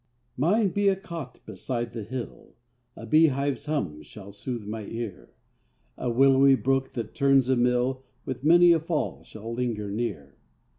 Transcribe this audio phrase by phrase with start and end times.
[0.35, 2.55] Mine be a cot beside the hill,
[2.95, 5.29] A bee hive's hum shall sooth my ear;
[5.95, 10.39] A willowy brook, that turns a mill, With many a fall shall linger near.